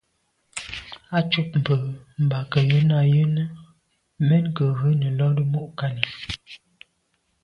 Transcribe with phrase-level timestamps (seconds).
[1.17, 1.75] Á cúp mbə̄
[2.23, 3.47] mbā gə̀ yɑ́nə́ à' yɑ́nə́
[4.27, 6.03] mɛ̀n gə̀ rə̌ nə̀ lódə́ mû' kání.